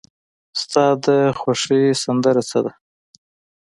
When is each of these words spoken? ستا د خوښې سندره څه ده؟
ستا 0.61 0.85
د 1.05 1.07
خوښې 1.39 1.81
سندره 2.03 2.41
څه 2.49 2.59
ده؟ 2.65 2.71